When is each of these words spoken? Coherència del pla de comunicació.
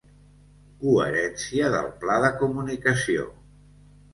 Coherència 0.83 1.69
del 1.75 1.91
pla 2.05 2.17
de 2.25 2.35
comunicació. 2.41 3.29